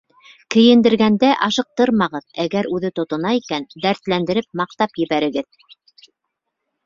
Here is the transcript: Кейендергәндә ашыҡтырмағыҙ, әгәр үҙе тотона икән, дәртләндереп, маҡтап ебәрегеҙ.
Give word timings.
Кейендергәндә 0.53 1.27
ашыҡтырмағыҙ, 1.47 2.23
әгәр 2.45 2.69
үҙе 2.77 2.91
тотона 2.99 3.33
икән, 3.41 3.67
дәртләндереп, 3.83 4.49
маҡтап 4.61 4.97
ебәрегеҙ. 5.03 5.63